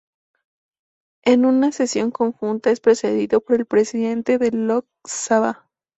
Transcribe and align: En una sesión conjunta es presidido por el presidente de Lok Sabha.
En 1.23 1.45
una 1.45 1.71
sesión 1.71 2.09
conjunta 2.09 2.71
es 2.71 2.79
presidido 2.79 3.39
por 3.39 3.57
el 3.57 3.67
presidente 3.67 4.39
de 4.39 4.49
Lok 4.49 4.87
Sabha. 5.07 5.67